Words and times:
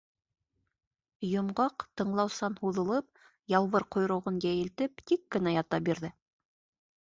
Йомғаҡ, 1.31 1.85
тыңлаусан 2.01 2.55
һуҙылып, 2.61 3.21
ялбыр 3.55 3.85
ҡойроғон 3.97 4.41
йәйелтеп, 4.43 5.05
тик 5.13 5.23
кенә 5.37 5.55
ята 5.59 5.83
бирҙе. 5.91 6.13